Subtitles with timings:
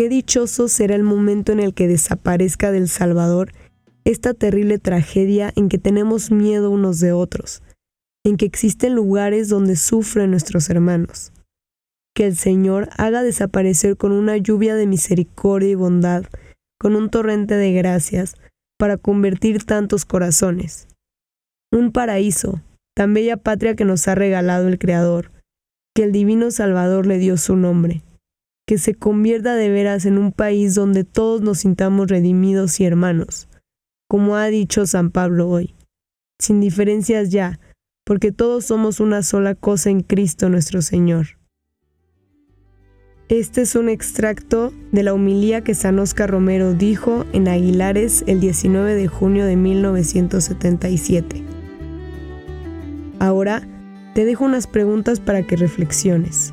[0.00, 3.52] Qué dichoso será el momento en el que desaparezca del Salvador
[4.06, 7.62] esta terrible tragedia en que tenemos miedo unos de otros,
[8.24, 11.34] en que existen lugares donde sufren nuestros hermanos.
[12.14, 16.24] Que el Señor haga desaparecer con una lluvia de misericordia y bondad,
[16.78, 18.36] con un torrente de gracias,
[18.78, 20.88] para convertir tantos corazones.
[21.70, 22.62] Un paraíso,
[22.96, 25.30] tan bella patria que nos ha regalado el Creador,
[25.94, 28.00] que el Divino Salvador le dio su nombre
[28.70, 33.48] que se convierta de veras en un país donde todos nos sintamos redimidos y hermanos,
[34.08, 35.74] como ha dicho San Pablo hoy,
[36.38, 37.58] sin diferencias ya,
[38.06, 41.40] porque todos somos una sola cosa en Cristo nuestro Señor.
[43.28, 48.38] Este es un extracto de la humilía que San Oscar Romero dijo en Aguilares el
[48.38, 51.42] 19 de junio de 1977.
[53.18, 53.66] Ahora
[54.14, 56.52] te dejo unas preguntas para que reflexiones.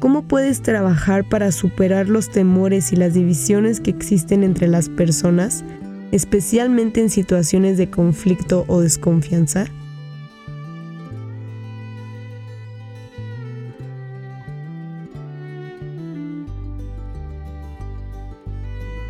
[0.00, 5.62] ¿Cómo puedes trabajar para superar los temores y las divisiones que existen entre las personas,
[6.10, 9.66] especialmente en situaciones de conflicto o desconfianza?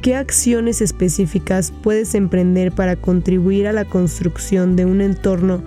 [0.03, 5.63] ¿Qué acciones específicas puedes emprender para contribuir a la construcción de un entorno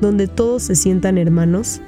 [0.00, 1.80] donde todos se sientan hermanos?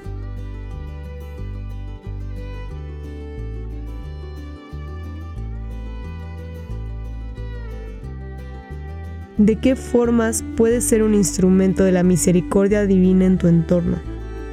[9.41, 13.97] ¿De qué formas puedes ser un instrumento de la misericordia divina en tu entorno,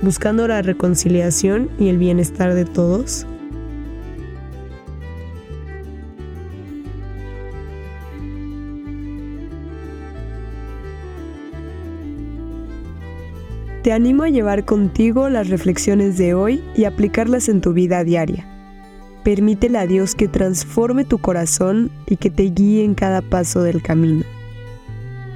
[0.02, 3.28] buscando la reconciliación y el bienestar de todos?
[13.84, 18.48] Te animo a llevar contigo las reflexiones de hoy y aplicarlas en tu vida diaria.
[19.25, 23.81] Permítele a Dios que transforme tu corazón y que te guíe en cada paso del
[23.81, 24.24] camino.